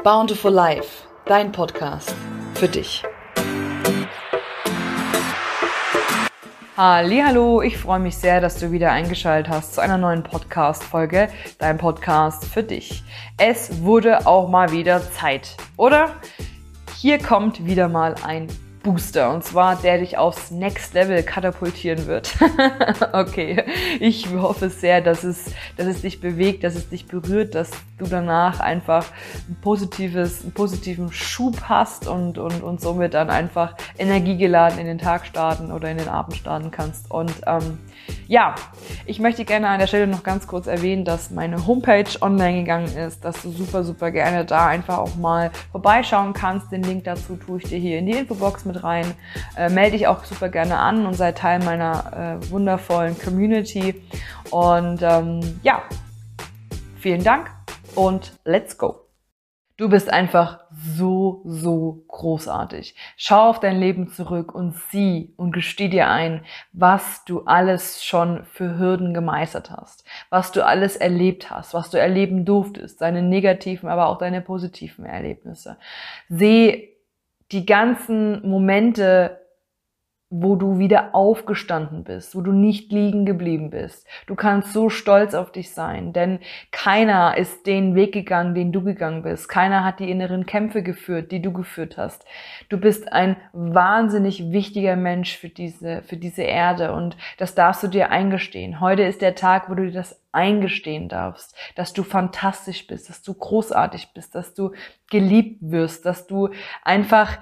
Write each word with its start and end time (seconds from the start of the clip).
Bountiful 0.00 0.50
Life, 0.50 1.06
dein 1.26 1.52
Podcast 1.52 2.12
für 2.54 2.66
dich. 2.66 3.04
Hallo, 6.76 7.62
ich 7.62 7.78
freue 7.78 8.00
mich 8.00 8.16
sehr, 8.16 8.40
dass 8.40 8.58
du 8.58 8.72
wieder 8.72 8.90
eingeschaltet 8.90 9.52
hast 9.52 9.74
zu 9.74 9.80
einer 9.80 9.98
neuen 9.98 10.24
Podcast 10.24 10.82
Folge, 10.82 11.28
dein 11.58 11.78
Podcast 11.78 12.44
für 12.46 12.64
dich. 12.64 13.04
Es 13.38 13.82
wurde 13.82 14.26
auch 14.26 14.48
mal 14.48 14.72
wieder 14.72 15.08
Zeit, 15.12 15.56
oder? 15.76 16.10
Hier 16.98 17.18
kommt 17.18 17.64
wieder 17.64 17.88
mal 17.88 18.16
ein 18.26 18.48
Booster 18.82 19.32
und 19.32 19.44
zwar 19.44 19.76
der 19.76 19.98
dich 19.98 20.18
aufs 20.18 20.50
Next 20.50 20.94
Level 20.94 21.22
katapultieren 21.22 22.06
wird. 22.06 22.34
okay, 23.12 23.64
ich 24.00 24.28
hoffe 24.34 24.70
sehr, 24.70 25.00
dass 25.00 25.24
es, 25.24 25.52
dass 25.76 25.86
es 25.86 26.02
dich 26.02 26.20
bewegt, 26.20 26.64
dass 26.64 26.74
es 26.74 26.88
dich 26.88 27.06
berührt, 27.06 27.54
dass 27.54 27.70
du 27.98 28.06
danach 28.06 28.60
einfach 28.60 29.06
ein 29.48 29.56
positives, 29.60 30.42
einen 30.42 30.52
positiven 30.52 31.12
Schub 31.12 31.62
hast 31.62 32.08
und, 32.08 32.38
und, 32.38 32.62
und 32.62 32.80
somit 32.80 33.14
dann 33.14 33.30
einfach 33.30 33.76
energiegeladen 33.98 34.78
in 34.78 34.86
den 34.86 34.98
Tag 34.98 35.26
starten 35.26 35.70
oder 35.70 35.90
in 35.90 35.98
den 35.98 36.08
Abend 36.08 36.36
starten 36.36 36.70
kannst. 36.70 37.10
Und 37.10 37.32
ähm, 37.46 37.78
ja, 38.28 38.54
ich 39.06 39.18
möchte 39.18 39.44
gerne 39.44 39.68
an 39.68 39.78
der 39.78 39.86
Stelle 39.86 40.06
noch 40.06 40.22
ganz 40.22 40.46
kurz 40.46 40.66
erwähnen, 40.66 41.04
dass 41.04 41.30
meine 41.30 41.66
Homepage 41.66 42.04
online 42.20 42.60
gegangen 42.60 42.96
ist, 42.96 43.24
dass 43.24 43.42
du 43.42 43.50
super, 43.50 43.84
super 43.84 44.10
gerne 44.10 44.44
da 44.44 44.66
einfach 44.66 44.98
auch 44.98 45.16
mal 45.16 45.50
vorbeischauen 45.70 46.32
kannst. 46.32 46.72
Den 46.72 46.82
Link 46.82 47.04
dazu 47.04 47.36
tue 47.36 47.58
ich 47.58 47.68
dir 47.68 47.78
hier 47.78 47.98
in 47.98 48.06
die 48.06 48.12
Infobox 48.12 48.64
mit 48.64 48.82
rein. 48.82 49.14
Äh, 49.56 49.68
melde 49.70 49.98
dich 49.98 50.06
auch 50.06 50.24
super 50.24 50.48
gerne 50.48 50.78
an 50.78 51.06
und 51.06 51.14
sei 51.14 51.32
Teil 51.32 51.60
meiner 51.60 52.38
äh, 52.42 52.50
wundervollen 52.50 53.18
Community. 53.18 54.02
Und 54.50 55.02
ähm, 55.02 55.60
ja, 55.62 55.82
vielen 56.98 57.22
Dank 57.22 57.50
und 57.94 58.32
let's 58.44 58.76
go. 58.78 59.01
Du 59.82 59.88
bist 59.88 60.12
einfach 60.12 60.60
so, 60.70 61.42
so 61.44 62.04
großartig. 62.06 62.94
Schau 63.16 63.48
auf 63.48 63.58
dein 63.58 63.80
Leben 63.80 64.06
zurück 64.06 64.54
und 64.54 64.76
sieh 64.76 65.34
und 65.36 65.50
gesteh 65.50 65.88
dir 65.88 66.08
ein, 66.08 66.44
was 66.72 67.24
du 67.24 67.40
alles 67.46 68.04
schon 68.04 68.44
für 68.44 68.78
Hürden 68.78 69.12
gemeistert 69.12 69.72
hast, 69.72 70.04
was 70.30 70.52
du 70.52 70.64
alles 70.64 70.94
erlebt 70.94 71.50
hast, 71.50 71.74
was 71.74 71.90
du 71.90 71.98
erleben 71.98 72.44
durftest, 72.44 73.00
deine 73.00 73.22
negativen, 73.22 73.88
aber 73.88 74.06
auch 74.06 74.18
deine 74.18 74.40
positiven 74.40 75.04
Erlebnisse. 75.04 75.78
Seh 76.28 76.90
die 77.50 77.66
ganzen 77.66 78.48
Momente, 78.48 79.41
wo 80.34 80.56
du 80.56 80.78
wieder 80.78 81.14
aufgestanden 81.14 82.04
bist, 82.04 82.34
wo 82.34 82.40
du 82.40 82.52
nicht 82.52 82.90
liegen 82.90 83.26
geblieben 83.26 83.68
bist. 83.68 84.06
Du 84.26 84.34
kannst 84.34 84.72
so 84.72 84.88
stolz 84.88 85.34
auf 85.34 85.52
dich 85.52 85.72
sein, 85.72 86.14
denn 86.14 86.38
keiner 86.70 87.36
ist 87.36 87.66
den 87.66 87.94
Weg 87.94 88.12
gegangen, 88.12 88.54
den 88.54 88.72
du 88.72 88.82
gegangen 88.82 89.22
bist. 89.22 89.50
Keiner 89.50 89.84
hat 89.84 90.00
die 90.00 90.10
inneren 90.10 90.46
Kämpfe 90.46 90.82
geführt, 90.82 91.32
die 91.32 91.42
du 91.42 91.52
geführt 91.52 91.98
hast. 91.98 92.24
Du 92.70 92.80
bist 92.80 93.12
ein 93.12 93.36
wahnsinnig 93.52 94.50
wichtiger 94.52 94.96
Mensch 94.96 95.36
für 95.36 95.50
diese, 95.50 96.00
für 96.00 96.16
diese 96.16 96.42
Erde 96.42 96.94
und 96.94 97.14
das 97.36 97.54
darfst 97.54 97.82
du 97.82 97.88
dir 97.88 98.10
eingestehen. 98.10 98.80
Heute 98.80 99.02
ist 99.02 99.20
der 99.20 99.34
Tag, 99.34 99.68
wo 99.68 99.74
du 99.74 99.84
dir 99.84 99.92
das 99.92 100.18
eingestehen 100.32 101.10
darfst, 101.10 101.54
dass 101.76 101.92
du 101.92 102.02
fantastisch 102.02 102.86
bist, 102.86 103.10
dass 103.10 103.22
du 103.22 103.34
großartig 103.34 104.14
bist, 104.14 104.34
dass 104.34 104.54
du 104.54 104.72
geliebt 105.10 105.58
wirst, 105.60 106.06
dass 106.06 106.26
du 106.26 106.48
einfach 106.82 107.36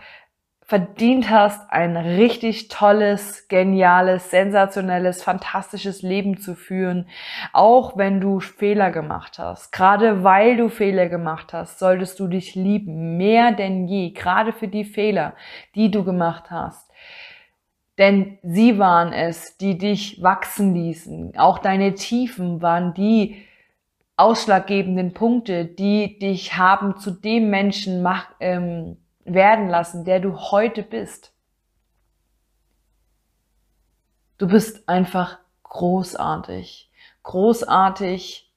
verdient 0.71 1.29
hast, 1.29 1.69
ein 1.73 1.97
richtig 1.97 2.69
tolles, 2.69 3.49
geniales, 3.49 4.31
sensationelles, 4.31 5.21
fantastisches 5.21 6.03
Leben 6.03 6.39
zu 6.39 6.55
führen, 6.55 7.09
auch 7.53 7.97
wenn 7.97 8.21
du 8.21 8.39
Fehler 8.39 8.93
gemacht 8.93 9.41
hast. 9.41 9.73
Gerade 9.73 10.23
weil 10.23 10.57
du 10.57 10.69
Fehler 10.69 11.09
gemacht 11.09 11.53
hast, 11.53 11.81
solltest 11.81 12.21
du 12.21 12.29
dich 12.29 12.55
lieben, 12.55 13.17
mehr 13.17 13.51
denn 13.51 13.89
je, 13.89 14.11
gerade 14.11 14.53
für 14.53 14.69
die 14.69 14.85
Fehler, 14.85 15.35
die 15.75 15.91
du 15.91 16.05
gemacht 16.05 16.53
hast. 16.53 16.89
Denn 17.99 18.39
sie 18.45 18.79
waren 18.79 19.13
es, 19.13 19.57
die 19.57 19.77
dich 19.77 20.23
wachsen 20.23 20.73
ließen. 20.73 21.37
Auch 21.37 21.59
deine 21.59 21.95
Tiefen 21.95 22.63
waren 22.63 22.95
die 22.95 23.43
ausschlaggebenden 24.17 25.15
Punkte, 25.15 25.65
die 25.65 26.21
dich 26.21 26.57
haben 26.57 26.97
zu 26.97 27.11
dem 27.11 27.51
Menschen 27.51 28.03
mach, 28.03 28.29
ähm, 28.39 28.99
werden 29.25 29.69
lassen, 29.69 30.05
der 30.05 30.21
du 30.21 30.37
heute 30.37 30.83
bist. 30.83 31.33
Du 34.39 34.49
bist 34.49 34.89
einfach 34.89 35.39
großartig. 35.65 36.91
Großartig 37.23 38.51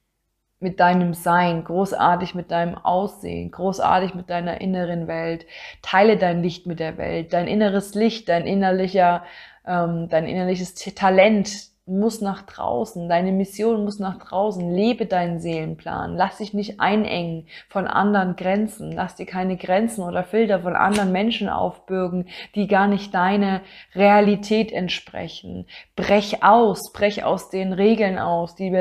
mit 0.63 0.79
deinem 0.79 1.13
Sein, 1.13 1.65
großartig 1.65 2.33
mit 2.33 2.49
deinem 2.49 2.75
Aussehen, 2.75 3.51
großartig 3.51 4.15
mit 4.15 4.29
deiner 4.29 4.61
inneren 4.61 5.07
Welt. 5.07 5.45
Teile 5.81 6.17
dein 6.17 6.41
Licht 6.41 6.65
mit 6.65 6.79
der 6.79 6.97
Welt, 6.97 7.33
dein 7.33 7.47
inneres 7.47 7.93
Licht, 7.93 8.29
dein 8.29 8.47
innerlicher, 8.47 9.23
ähm, 9.67 10.07
dein 10.09 10.25
innerliches 10.25 10.73
Talent, 10.73 11.72
muss 11.85 12.21
nach 12.21 12.43
draußen, 12.43 13.09
deine 13.09 13.33
Mission 13.33 13.83
muss 13.83 13.99
nach 13.99 14.17
draußen, 14.17 14.73
lebe 14.73 15.05
deinen 15.05 15.41
Seelenplan, 15.41 16.15
lass 16.15 16.37
dich 16.37 16.53
nicht 16.53 16.79
einengen 16.79 17.47
von 17.67 17.87
anderen 17.87 18.37
Grenzen, 18.37 18.93
lass 18.93 19.15
dir 19.15 19.25
keine 19.25 19.57
Grenzen 19.57 20.03
oder 20.03 20.23
Filter 20.23 20.61
von 20.61 20.77
anderen 20.77 21.11
Menschen 21.11 21.49
aufbürgen, 21.49 22.29
die 22.55 22.67
gar 22.67 22.87
nicht 22.87 23.13
deine 23.13 23.61
Realität 23.95 24.71
entsprechen. 24.71 25.65
Brech 25.97 26.41
aus, 26.41 26.93
brech 26.93 27.25
aus 27.25 27.49
den 27.49 27.73
Regeln 27.73 28.17
aus, 28.17 28.55
die, 28.55 28.71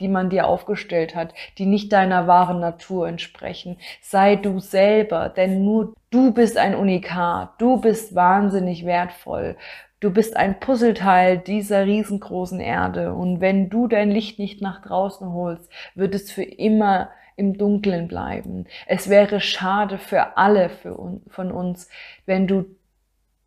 die 0.00 0.08
man 0.08 0.28
dir 0.28 0.48
aufgestellt 0.48 1.14
hat, 1.14 1.34
die 1.58 1.66
nicht 1.66 1.92
deiner 1.92 2.26
wahren 2.26 2.58
Natur 2.58 3.06
entsprechen. 3.06 3.78
Sei 4.02 4.34
du 4.34 4.58
selber, 4.58 5.28
denn 5.28 5.64
nur 5.64 5.94
du 6.10 6.32
bist 6.32 6.56
ein 6.56 6.74
Unikat, 6.74 7.50
du 7.58 7.80
bist 7.80 8.16
wahnsinnig 8.16 8.84
wertvoll. 8.84 9.56
Du 10.00 10.12
bist 10.12 10.36
ein 10.36 10.60
Puzzleteil 10.60 11.38
dieser 11.38 11.84
riesengroßen 11.84 12.60
Erde 12.60 13.14
und 13.14 13.40
wenn 13.40 13.68
du 13.68 13.88
dein 13.88 14.10
Licht 14.10 14.38
nicht 14.38 14.62
nach 14.62 14.80
draußen 14.80 15.32
holst, 15.32 15.68
wird 15.94 16.14
es 16.14 16.30
für 16.30 16.44
immer 16.44 17.10
im 17.34 17.58
Dunkeln 17.58 18.06
bleiben. 18.06 18.66
Es 18.86 19.08
wäre 19.08 19.40
schade 19.40 19.98
für 19.98 20.36
alle 20.36 20.68
für 20.68 21.20
von 21.28 21.50
uns, 21.52 21.88
wenn 22.26 22.46
du 22.46 22.64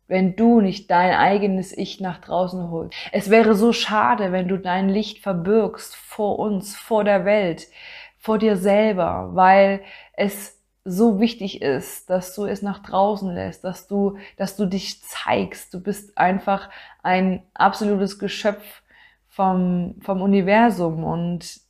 wenn 0.08 0.36
du 0.36 0.60
nicht 0.60 0.90
dein 0.90 1.14
eigenes 1.14 1.74
Ich 1.74 1.98
nach 1.98 2.18
draußen 2.18 2.70
holst. 2.70 2.94
Es 3.12 3.30
wäre 3.30 3.54
so 3.54 3.72
schade, 3.72 4.30
wenn 4.30 4.46
du 4.46 4.58
dein 4.58 4.90
Licht 4.90 5.20
verbirgst 5.20 5.96
vor 5.96 6.38
uns, 6.38 6.76
vor 6.76 7.02
der 7.02 7.24
Welt, 7.24 7.66
vor 8.18 8.36
dir 8.36 8.58
selber, 8.58 9.30
weil 9.32 9.80
es 10.12 10.61
so 10.84 11.20
wichtig 11.20 11.62
ist, 11.62 12.10
dass 12.10 12.34
du 12.34 12.44
es 12.44 12.62
nach 12.62 12.80
draußen 12.80 13.32
lässt, 13.32 13.62
dass 13.64 13.86
du, 13.86 14.18
dass 14.36 14.56
du 14.56 14.66
dich 14.66 15.02
zeigst. 15.02 15.72
Du 15.72 15.80
bist 15.80 16.18
einfach 16.18 16.70
ein 17.02 17.42
absolutes 17.54 18.18
Geschöpf 18.18 18.82
vom, 19.28 19.94
vom 20.00 20.22
Universum 20.22 21.04
und 21.04 21.60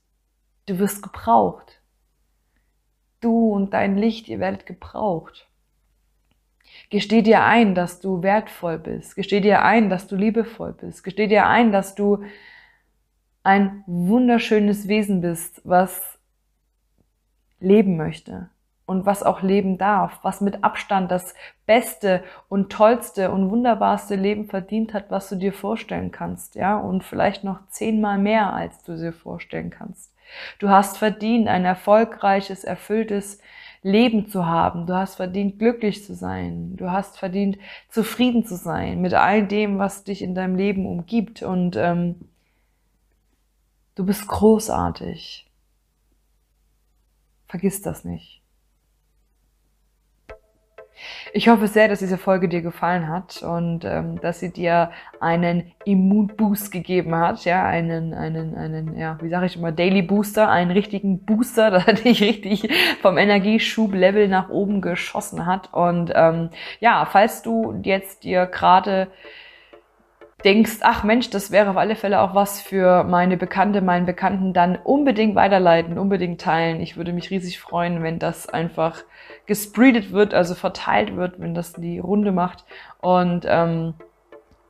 du 0.67 0.79
wirst 0.79 1.03
gebraucht. 1.03 1.81
Du 3.21 3.53
und 3.53 3.75
dein 3.75 3.97
Licht, 3.99 4.29
ihr 4.29 4.41
werdet 4.41 4.67
gebraucht. 4.67 5.47
Gesteh 6.89 7.23
dir 7.23 7.45
ein, 7.45 7.75
dass 7.75 8.01
du 8.01 8.23
wertvoll 8.23 8.79
bist. 8.79 9.15
Gesteh 9.15 9.41
dir 9.41 9.63
ein, 9.63 9.91
dass 9.91 10.07
du 10.07 10.17
liebevoll 10.17 10.73
bist. 10.73 11.05
Gesteh 11.05 11.27
dir 11.27 11.47
ein, 11.47 11.71
dass 11.71 11.95
du 11.95 12.25
ein 13.43 13.85
wunderschönes 13.87 14.89
Wesen 14.89 15.21
bist, 15.21 15.61
was 15.65 16.19
leben 17.61 17.97
möchte 17.97 18.52
und 18.87 19.07
was 19.07 19.23
auch 19.23 19.43
leben 19.43 19.79
darf, 19.79 20.19
was 20.23 20.41
mit 20.41 20.65
Abstand 20.65 21.11
das 21.11 21.35
beste 21.67 22.23
und 22.49 22.71
tollste 22.71 23.31
und 23.31 23.51
wunderbarste 23.51 24.17
Leben 24.17 24.47
verdient 24.47 24.93
hat, 24.93 25.11
was 25.11 25.29
du 25.29 25.37
dir 25.37 25.53
vorstellen 25.53 26.11
kannst, 26.11 26.55
ja, 26.57 26.77
und 26.77 27.05
vielleicht 27.05 27.45
noch 27.45 27.67
zehnmal 27.69 28.19
mehr, 28.19 28.53
als 28.53 28.83
du 28.83 28.97
dir 28.97 29.13
vorstellen 29.13 29.71
kannst. 29.71 30.13
Du 30.59 30.69
hast 30.69 30.99
verdient, 30.99 31.49
ein 31.49 31.65
erfolgreiches, 31.65 32.65
erfülltes 32.65 33.39
Leben 33.83 34.29
zu 34.29 34.47
haben. 34.47 34.87
Du 34.87 34.95
hast 34.95 35.17
verdient, 35.17 35.59
glücklich 35.59 36.05
zu 36.05 36.15
sein. 36.15 36.77
Du 36.77 36.91
hast 36.91 37.19
verdient, 37.19 37.59
zufrieden 37.89 38.45
zu 38.47 38.57
sein 38.57 39.01
mit 39.01 39.15
all 39.15 39.47
dem, 39.47 39.79
was 39.79 40.05
dich 40.05 40.23
in 40.23 40.35
deinem 40.35 40.57
Leben 40.57 40.87
umgibt. 40.87 41.43
Und 41.43 41.77
ähm, 41.77 42.29
du 43.95 44.07
bist 44.07 44.27
großartig. 44.27 45.51
Vergiss 47.49 47.83
das 47.83 48.05
nicht. 48.05 48.42
Ich 51.33 51.49
hoffe 51.49 51.67
sehr, 51.67 51.89
dass 51.89 52.01
diese 52.01 52.19
Folge 52.19 52.49
dir 52.49 52.63
gefallen 52.63 53.09
hat 53.09 53.43
und 53.43 53.85
ähm, 53.85 54.21
dass 54.21 54.41
sie 54.41 54.53
dir 54.53 54.91
einen 55.21 55.73
Immunboost 55.85 56.71
gegeben 56.71 57.15
hat, 57.15 57.45
ja, 57.45 57.65
einen, 57.65 58.15
einen, 58.15 58.55
einen, 58.55 58.99
ja, 58.99 59.19
wie 59.21 59.29
sage 59.29 59.47
ich 59.47 59.57
immer, 59.57 59.73
Daily 59.73 60.03
Booster, 60.03 60.49
einen 60.49 60.71
richtigen 60.71 61.25
Booster, 61.25 61.71
der 61.87 61.95
dich 61.95 62.23
richtig 62.23 62.69
vom 63.01 63.19
Energieschub-Level 63.19 64.29
nach 64.29 64.49
oben 64.51 64.81
geschossen 64.81 65.47
hat. 65.47 65.73
Und 65.73 66.13
ähm, 66.15 66.51
ja, 66.81 67.07
falls 67.11 67.43
du 67.43 67.81
jetzt 67.83 68.25
dir 68.25 68.47
gerade 68.47 69.09
denkst, 70.45 70.79
ach 70.83 71.05
Mensch, 71.05 71.31
das 71.31 71.51
wäre 71.51 71.71
auf 71.71 71.77
alle 71.77 71.97
Fälle 71.97 72.21
auch 72.21 72.35
was 72.35 72.61
für 72.61 73.05
meine 73.05 73.37
Bekannte, 73.37 73.81
meinen 73.81 74.07
Bekannten, 74.07 74.53
dann 74.53 74.77
unbedingt 74.77 75.35
weiterleiten, 75.35 75.99
unbedingt 75.99 76.41
teilen. 76.41 76.81
Ich 76.81 76.97
würde 76.97 77.13
mich 77.13 77.31
riesig 77.31 77.61
freuen, 77.61 78.03
wenn 78.03 78.19
das 78.19 78.49
einfach 78.49 79.05
gespreadet 79.47 80.13
wird, 80.13 80.35
also 80.35 80.55
verteilt 80.55 81.17
wird, 81.17 81.41
wenn 81.41 81.55
das 81.55 81.73
die 81.73 81.99
Runde 81.99 82.33
macht. 82.33 82.65
Und 83.01 83.45
ähm, 83.49 83.95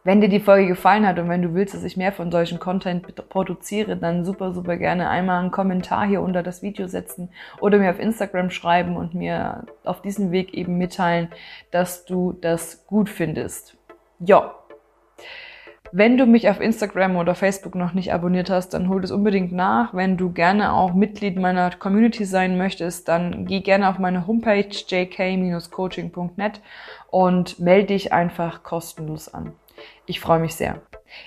wenn 0.05 0.21
dir 0.21 0.29
die 0.29 0.41
Folge 0.41 0.67
gefallen 0.67 1.07
hat 1.07 1.19
und 1.19 1.29
wenn 1.29 1.43
du 1.43 1.55
willst, 1.55 1.75
dass 1.75 1.85
ich 1.85 1.97
mehr 1.97 2.13
von 2.13 2.33
solchen 2.33 2.59
Content 2.59 3.07
produziere, 3.29 3.97
dann 3.97 4.25
super, 4.25 4.53
super 4.53 4.77
gerne 4.77 5.09
einmal 5.09 5.41
einen 5.41 5.53
Kommentar 5.53 6.07
hier 6.07 6.23
unter 6.23 6.43
das 6.43 6.61
Video 6.63 6.89
setzen 6.89 7.31
oder 7.61 7.79
mir 7.79 7.91
auf 7.91 8.01
Instagram 8.01 8.51
schreiben 8.51 8.97
und 8.97 9.15
mir 9.15 9.65
auf 9.85 10.03
diesem 10.03 10.33
Weg 10.33 10.55
eben 10.55 10.77
mitteilen, 10.77 11.29
dass 11.71 12.05
du 12.05 12.33
das 12.33 12.85
gut 12.87 13.09
findest. 13.09 13.77
Ja. 14.19 14.57
Wenn 15.95 16.17
du 16.17 16.25
mich 16.25 16.49
auf 16.49 16.59
Instagram 16.59 17.17
oder 17.17 17.35
Facebook 17.35 17.75
noch 17.75 17.93
nicht 17.93 18.15
abonniert 18.15 18.49
hast, 18.49 18.71
dann 18.71 18.89
hol 18.89 19.03
das 19.03 19.11
unbedingt 19.11 19.53
nach. 19.53 19.93
Wenn 19.93 20.17
du 20.17 20.33
gerne 20.33 20.73
auch 20.73 20.95
Mitglied 20.95 21.37
meiner 21.37 21.69
Community 21.71 22.25
sein 22.25 22.57
möchtest, 22.57 23.09
dann 23.09 23.45
geh 23.45 23.61
gerne 23.61 23.91
auf 23.91 23.99
meine 23.99 24.27
Homepage 24.27 24.71
jk-coaching.net 24.71 26.63
und 27.11 27.59
melde 27.61 27.89
dich 27.89 28.11
einfach 28.11 28.63
kostenlos 28.63 29.33
an. 29.35 29.53
Ich 30.07 30.19
freue 30.19 30.41
mich 30.41 30.55
sehr. 30.55 30.81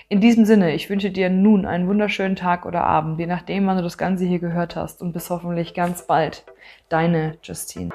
In 0.08 0.20
diesem 0.20 0.44
Sinne, 0.44 0.74
ich 0.74 0.90
wünsche 0.90 1.12
dir 1.12 1.30
nun 1.30 1.64
einen 1.64 1.86
wunderschönen 1.86 2.34
Tag 2.34 2.66
oder 2.66 2.82
Abend, 2.82 3.20
je 3.20 3.26
nachdem, 3.26 3.68
wann 3.68 3.76
du 3.76 3.84
das 3.84 3.98
Ganze 3.98 4.24
hier 4.24 4.40
gehört 4.40 4.74
hast 4.74 5.00
und 5.00 5.12
bis 5.12 5.30
hoffentlich 5.30 5.74
ganz 5.74 6.08
bald. 6.08 6.44
Deine 6.88 7.38
Justine. 7.40 7.90